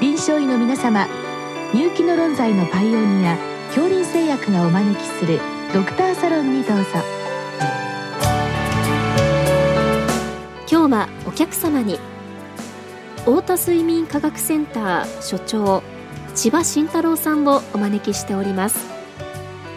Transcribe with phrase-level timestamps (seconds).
[0.00, 1.08] 臨床医の皆様
[1.74, 3.36] 入気の論剤のパイオニア
[3.74, 5.40] 恐林製薬がお招きする
[5.74, 6.84] ドクターサロンにどうぞ。
[10.70, 11.98] 今日はお客様に
[13.16, 15.82] 太田睡眠科学センター所長
[16.36, 18.86] 千葉慎太郎さんをお招きしております。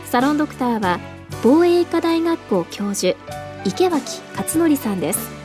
[0.06, 1.00] サロンドクターは
[1.44, 3.18] 防衛医科大学校教授
[3.66, 5.41] 池脇勝則さんです。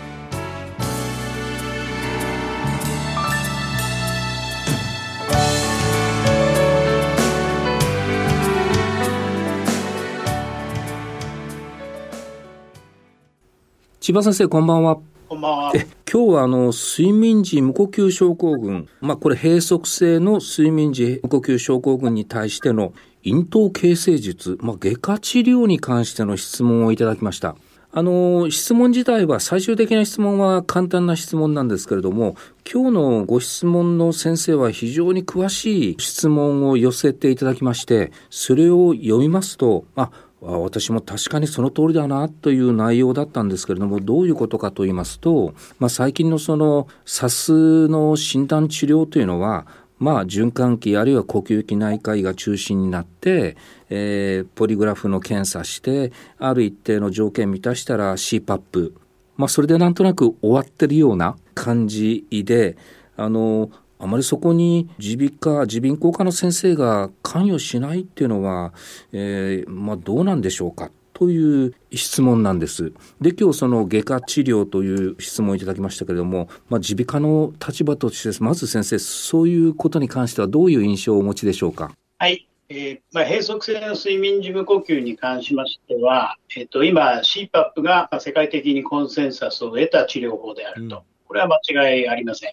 [14.07, 15.73] 千葉先生こんばんはこんばんは。
[15.75, 22.93] え今日はあの睡眠時無呼吸症候群、まあ、これ閉塞性の睡眠時無呼吸症候群に対しての
[23.25, 27.57] 咽頭形成術、まあ、外科治療に関しての質問をいただきました。
[27.91, 32.37] あの、質問自体は最終的な質問は簡単な質問なんですけれども、
[32.71, 49.67] 今日のご質問の先生は非常に詳しい質問を寄せていただきまして、それを読みますと、あ、私も確かにその通りだなという内容だったんですけれどもどういうことかと言いますと、まあ、最近のその SAS の診断治療というのは
[49.99, 53.57] まあ、循環器あるいは呼吸器内科医が中心になって、
[53.89, 58.93] えー、ポリグラフの検査してある一定の条件満たしたら CPAP、
[59.37, 62.77] まあ、それでなんとなく終わってるような感じで
[63.17, 68.73] あのあまりそこに耳鼻科、耳鼻咽喉科の先生が関与しないっていうのは、
[69.13, 72.93] えー、まあどうなんでしょうかという質問なんです。
[73.21, 81.93] で、今日その外科治療という質問をいただきましたけれども、まあ耳鼻科の立場として、まず先生、そういうことに関してはどういう印象をお持ちでしょうか？
[82.19, 82.47] はい。
[82.69, 92.53] えーまあ、閉塞性の睡眠時無呼吸に関しましては、えーと、今、CPAP が世界的にコンセンサスを得た治療法であると、うん、これは間違いありません。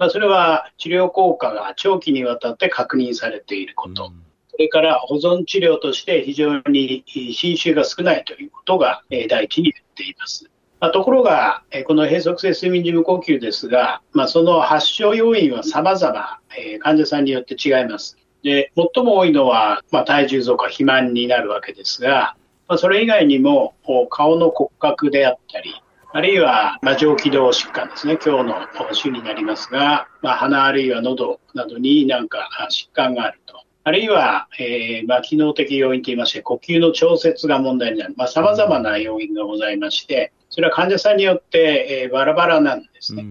[0.00, 10.50] まあ、それは治療効果が長期にわたって確認されていること、うん、それから保存治療として非常に侵襲が少ないということが第一に言っています。
[10.80, 16.38] まあ、ところが、この閉塞性睡眠時無呼吸ですが、まあ、その発症要因は様々、
[16.80, 18.16] 患者さんによって違います。
[18.42, 22.36] で、最も多いのは、まあ、体重増加、肥満になるわけですが、
[22.68, 23.74] まあ、それ以外にも、
[24.08, 25.74] 顔の骨格であったり、
[26.12, 28.18] あるいは、まあ、上気道疾患ですね。
[28.24, 33.62] 今日の週になりますが、まあ、鼻あるいは喉などになんか疾患があると。
[33.84, 38.14] あるいは、えー、まあ、機能的要因といいまして、呼吸の調節が問題になる。
[38.16, 43.24] まあ、様々な要因がございまして、それは患者さんによって、えー、バラバラなんですね。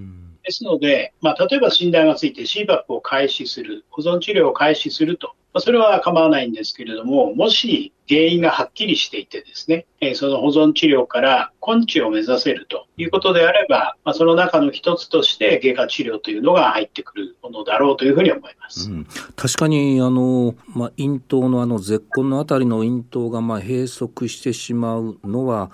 [0.44, 18.92] ですので、まあ、例えば診断がついて CPAP を開始する、保存治療を開始するとまそれは構わないんですけれども、もし原因がはっきりしていてですね、その保存治療から根治を目指せるということであれば、まあ、その中の一つとして外科治療というのが入ってくるものだろうというふうに思います。
[18.92, 25.72] うん、確かに、あの、まあ、咽頭のあの絶根のあたりの咽頭がまあ閉塞してしまうのは、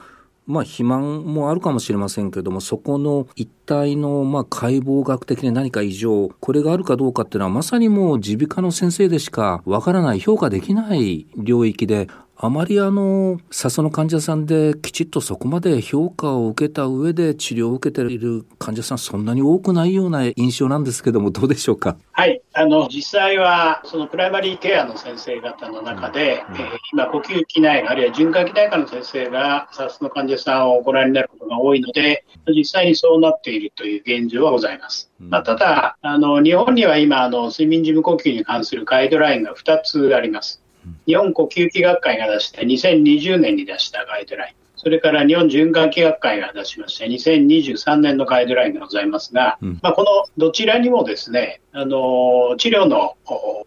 [0.47, 12.07] まあ、肥満もあるかもしれませんけれども、そこの一体の、まあ、解剖学的に何か異常、これがあるかどうかっていうのは、まさにもう耳鼻科の先生でしかわからない、評価できない領域で、
[12.45, 21.97] あまりあの、笹の患者さんできちっとそこまで評価を受けた上で治療を受けている患者さん、そんなに多くないような印象なんですけども、どうでしょうか？
[22.11, 22.41] はい。
[22.53, 35.11] あの、実際は、そのプライマリーケアの先生方の中で、うんうん、えー、今、呼吸器内科、あるいは循環器内科の先生が、笹の患者さんをご覧になることが多いので、実際にそうなっているという現状はございます。
[35.19, 40.61] うん、まあ、ただ、あの、日本には今、あの、睡眠時無呼吸に関するガイドラインが2つあります。
[41.05, 44.65] 日本呼吸器学会が出した2020年に出したガイドライン。
[44.85, 53.15] それから日本循環器学会が出しまして、2023年のガイドラインがございますが、うん、まあ、このどちらにもですね、あの治療の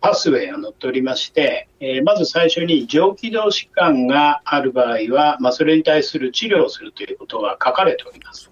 [0.01, 8.51] パスウェイが載っておりまして、えー、まず最初に上気道疾患がある場合は、まあ、それに対する治療をするということが書かれております。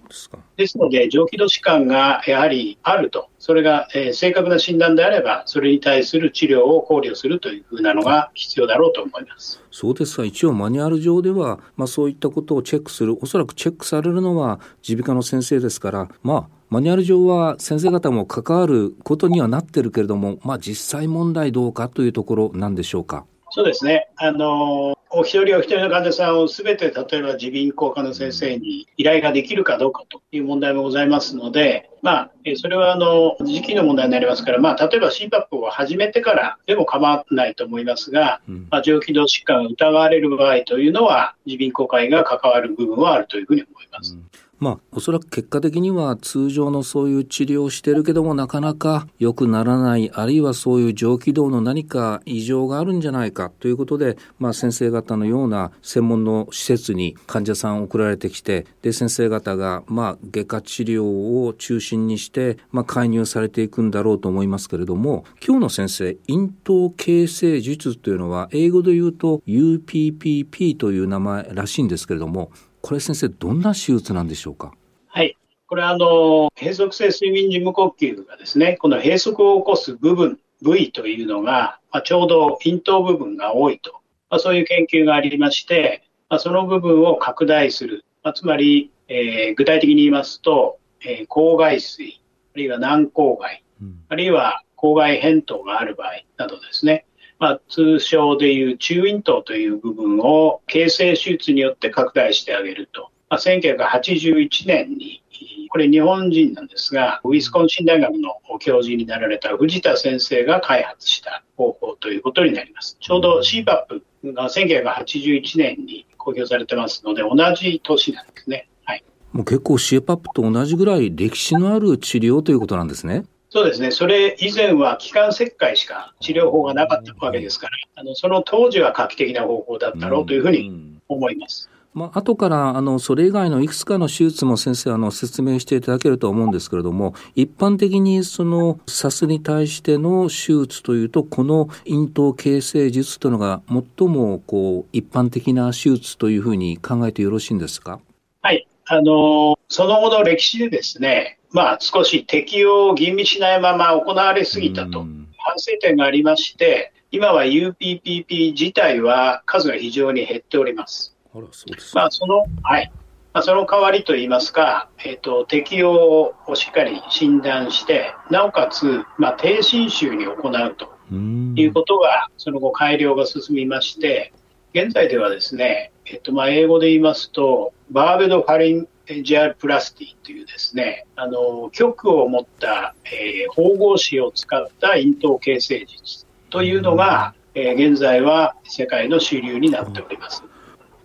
[0.57, 23.25] ですので、上気道疾患がやはりあると、それが、えー、正確な診断であれば、それに対する治療を考慮するというふうなのが必要だろうと思いますそうですか、一応マニュアル上では、まあ、そういったことをチェックする、おそらくチェックされるのは耳鼻科の先生ですから、まあ、マニュアル上は先生方も関わることにはなってるけれども、まあ、実際問題どうかというところなんでしょうか？
[23.51, 24.09] そうですね。
[24.17, 44.13] あの、お一人お一人の患者さんをすべて、例えば耳鼻咽喉科の先生に依頼ができるかどうかという問題もございますので、まあ、それはあの、時期の問題になりますから、まあ、例えば CPAP を始めてからでも構わないと思いますが、うん、まあ、上気道疾患が疑われる場合というのは、耳鼻咽喉科医が関わる部分はあるというふうに思います。
[44.13, 72.51] うんまあ、おそらく結果的には通常のそういう治療をしてるけどもなかなか良くならない、あるいはそういう上気道の何か異常があるんじゃないかということで、まあ、先生方のような専門の施設に患者さん送られてきて、で、先生方が、まあ、外科治療を中心にして、まあ、介入されていくんだろうと思いますけれども、今日の先生、咽頭形成術というのは、英語で言うと UPPP という名前らしいんですけれども、
[72.81, 74.73] これ先生、どんな手術なんでしょうか？
[75.07, 75.35] はい。
[75.67, 83.91] これはあの、閉塞性睡眠時無呼吸がですね、この閉塞を起こす部分、部位というのが、まあ、ちょうど咽頭部分が多いと、
[84.29, 88.05] まあ、そういう研究がありまして、まあ、その部分を拡大する。
[88.23, 92.21] まあ、つまり、えー、具体的に言いますと、えー、口外水、
[92.53, 97.05] あるいは軟口外、うん、あるいは口外扁桃がある場合などですね、
[97.39, 103.11] まあ、通称でいう中咽頭という部分を形成手術によって拡大してあげると。
[103.29, 105.21] まあ、1981年に、
[105.69, 112.97] これ日本人なんですが、ウィスコンシン大学の教授になられた藤田先生が開発した方法ということになります。
[112.99, 114.01] ちょうど CPAP
[114.33, 118.67] が1981年に公表されてますので、同じ年なんですね。
[118.85, 119.03] はい。
[119.33, 123.25] もう結構 CPAP と同じぐらい歴史のある治療ということなんですね。
[123.49, 131.69] そうですね、それ以前は気管切開しか治療法がなかったわけですから、あのその当時は画期的な方法だったろうというふうに思います。
[131.93, 147.99] まあ後からあのそれ以外のいくつかの手術も先生あの説明していただけると思うんですけれども一般的にその SAS に対しての手術というとこの咽頭形成術というのが最もこう一般的な手術というふうに考えてよろしいんですか？
[148.43, 148.67] はい。
[148.85, 161.15] あのその後の歴史でですねまあ、少し適用を吟味しないまま行われすぎたと、反省点がありまして、今は UPPP 自体は数が非常に減っております。
[161.33, 162.91] あらそうですまあ、その、はい。
[163.33, 171.15] まあ、その代わりといいますか、えっ、ー、と、適用をしっかり診断して、なおかつ、まあ、低侵襲に行うと
[171.55, 174.33] いうことが、その後改良が進みまして、
[174.73, 190.43] 現在ではですね、えっ、ー、と、まあ、英語で言いますと、バーベドファリン GR プラスティというですね、あの、極を持った、えー、縫合紙を使った咽頭形成術というのが、えー、現在は世界の主流になっております。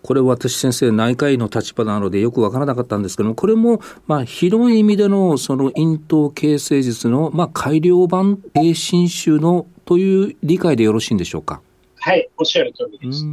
[0.02, 11.60] これ私先生内科医の立場なのでよくわからなかったんですけども、これもまあ広い意味でのその咽頭形成術のまあ改良版低侵襲のという理解でよろしいんでしょうか？
[12.00, 13.25] はい、おっしゃる通りです。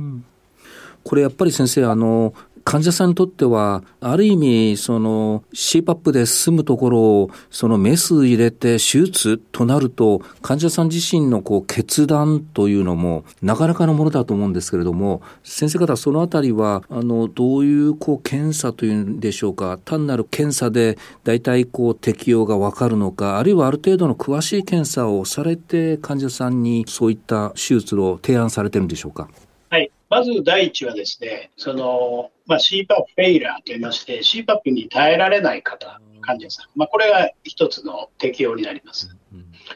[1.03, 2.33] これやっぱり先生、あの、
[2.69, 29.27] 患者さんにとっては、ある意味、その CPAP で済むところを、そのメス入れて手術となると、患者さん自身のこう決断というのも、なかなかのものだと思うんですけれども、先生方、そのあたりは、あの、どういうこう検査というんでしょうか、単なる検査で大体こう適用がわかるのか、あるいはある程度の詳しい検査をされて、患者さんにそういった手術を提案されてるんでしょうか？
[29.71, 39.15] はいまず第一はですね、その、まあ、CPAP フェイラーと言いまして、CPAP に耐えられない方、患者さん、まあ、これが一つの適用になります。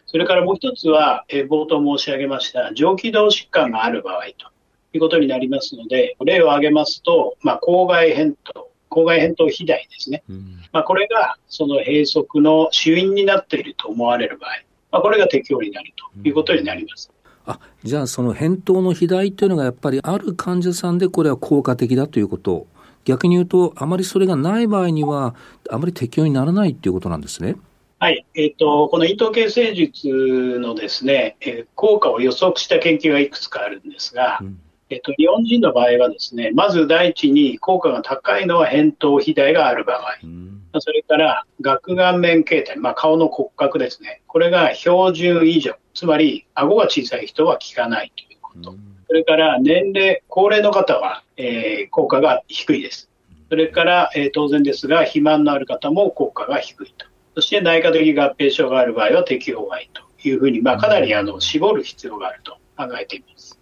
[0.07, 4.51] それからもう一つは、え冒頭申し上げました、上気道疾患がある場合と
[4.93, 10.23] いうことになりますので、例を挙げますと、まあ、口外扁桃、口外扁桃肥大ですね。
[10.71, 14.49] まあ、これがその閉塞の主因になっていると思われる場合、
[14.91, 15.93] まあ、これが適用になる
[16.23, 17.11] ということになります。
[17.45, 22.67] あじゃあその返答の肥大というのがやっぱりある患者さんでこれは効果的だということ。
[23.05, 25.35] 逆に言うとあまりそれがない場合には
[25.69, 27.55] あまり適用にならないということなんですね。
[27.99, 34.59] はい、えーと、この咽頭形成術のですね、えー、効果を予測した研究がいくつかあるんですが、うん、
[34.93, 48.75] えーと、日本人の場合はですねまず第一に効果が高いのは扁桃肥大がある場合、うん、それから顎顔面形態、まあ、顔の骨格ですね、これが標準以上、つまり顎が小さい人は効かないということ。
[49.07, 53.09] それから年齢、高齢の方は、えー、効果が低いです。
[53.49, 57.05] それから、えー、当然ですが、肥満のある方も効果が低いと。
[57.35, 63.59] そして内科的合併症がある場合は適用外というふうに、まあ、かなりあの絞る必要があると考えています。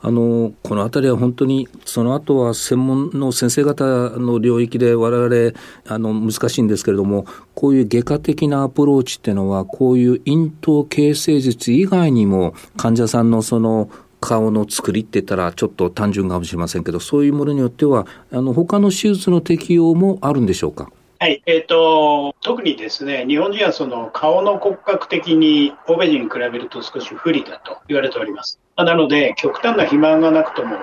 [0.00, 13.90] あのこの辺りは本当にその後は専門の先生方の領域で我々あの難しいんですけれどもこういう外科的なアプローチっていうのはこういう咽頭形成術以外にも患者さんのその
[14.20, 20.90] 顔の作りって言ったらちょっと単純かもしれませんけどそういうものによってはあの他の手術の適用もあるんでしょうか？
[21.20, 28.60] はい、えーと、特にですね日本人はその顔の骨格的に欧米人に比べると少し不利だと言われております。
[28.76, 30.76] なので、極端な肥満がなくとも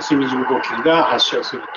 [0.00, 1.68] 睡眠時無呼吸が発症すると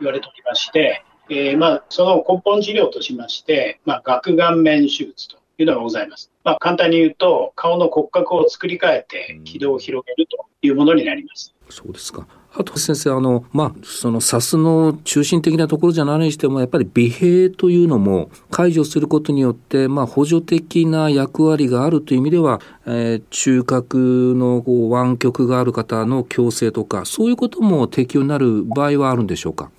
[0.00, 6.30] 言われておりまして、えー、まあ、その根本治療としまして、まあ、顎顔面手術というのがございます。
[6.44, 11.54] まあ、簡単に言うと、顔の骨格を作り変えて軌道を広げるというものになります。
[11.68, 12.26] そうですか。
[12.54, 29.70] あと先生、あの、まあ、その SAS の中心的なところじゃないにしても、やっぱり美兵というのも解除することによって、まあ、補助的な役割があるという意味では、えー、中核のこう湾曲がある方の矯正とか、そういうことも適用になる場合はあるんでしょうか？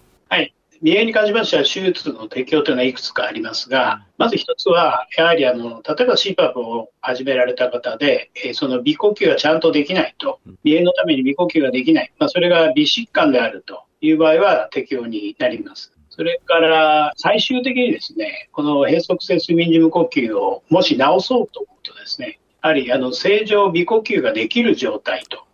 [0.84, 15.94] 鼻炎に関しましては、手術の適用というのはいくつかありますが、まず一つは、やはりあの例えば CPAP を始められた方で、えー、その鼻呼吸がちゃんとできないと、鼻炎のために鼻呼吸ができない、まあ、それが鼻疾患であるという場合は適用になります。
[16.10, 25.46] それから最終的にですね、この閉塞性睡眠時無呼吸をもし治そうと思うとですね、やはりあの正常鼻呼吸ができる状態と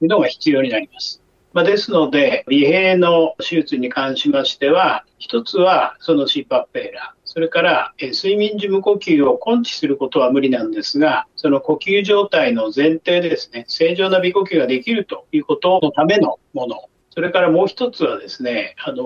[0.00, 1.25] いうのが必要になります。
[1.56, 16.90] まあ、ですので、鼻閉の手術に関しましては、一つはその CPAP エラー、それから睡眠時無呼吸を根治することは無理なんですが、その呼吸状態の前提でですね、正常な鼻呼吸ができるということのためのもの。
[17.08, 19.04] それからもう一つはですね、あの、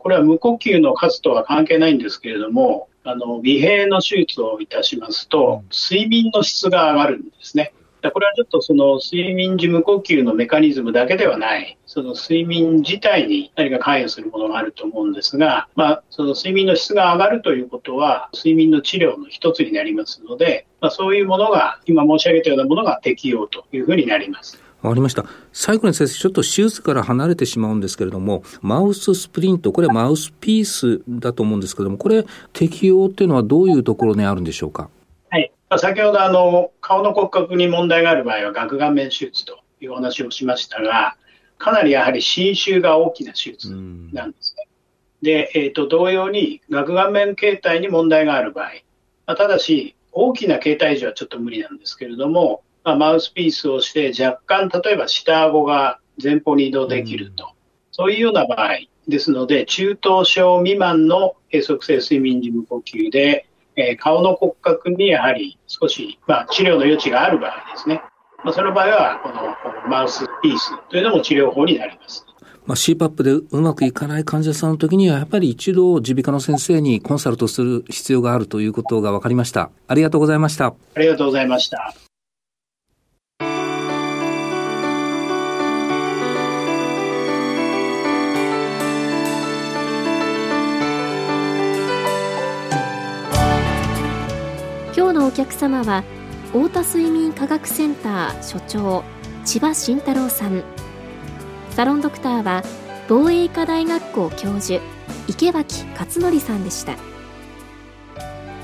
[0.08, 7.72] れは無呼吸の数とは関係ないんですけれども、あの、鼻閉の手術をいたしますと、睡眠の質が上がるんですね。
[8.10, 24.60] これはちょっとその睡眠時無呼吸のメカニズムだけではない、その睡眠自体に何か関与するものがあると思うんですが、まあ、その睡眠の質が上がるということは、睡眠の治療の一つになりますので、まあ、そういうものが、今申し上げたようなものが適用というふうになります。
[24.82, 25.24] わかりました。
[25.52, 34.90] 最後に先生、ちょっと手術から離れてしまうんですけれども、マウススプリント、これはマウスピースだと思うんですけれども、これ、適用っていうのはどういうところにあるんでしょうか？
[35.78, 41.16] 先ほどあの顔の骨格に問題がある場合は顎顔面手術というお話をしましたが、
[41.58, 43.70] かなりやはり侵襲が大きな手術
[44.12, 44.66] なんですね。
[45.22, 48.70] で、えーと、同様に顎顔面形態に問題がある場合、
[49.26, 57.52] まあ、ただし大きな形態児はちょっと無理なんですけれども、まあ、マウスピースをして若干例えば下顎が前方に移動できると、
[57.92, 68.02] そういうような場合ですので、中等症未満の閉塞性睡眠時無呼吸で、えー、顔の骨格にやはり少し、まあ、治療の余地がある場合ですね。
[68.44, 72.26] まあ、その場合は、このマウスピースというのも治療法になります。
[72.66, 79.70] まあ、CPAP でうまくいかない患者さんの時には、やっぱり一度耳鼻科の先生にコンサルトする必要があるということが分かりました。
[79.88, 80.74] ありがとうございました。
[80.94, 82.11] ありがとうございました。
[95.32, 96.04] お客様は
[96.48, 99.02] 太田睡眠科学センター所長
[99.46, 100.62] 千葉慎太郎さん。
[101.70, 102.62] サロンドクターは
[103.08, 104.84] 防衛医科大学校教授
[105.28, 106.96] 池脇勝則さんでした。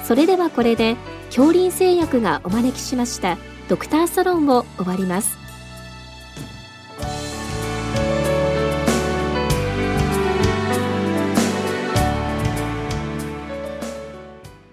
[0.04, 0.98] それではこれで
[1.28, 3.38] 恐林製薬がお招きしました
[3.70, 5.37] ドクターサロンを終わります。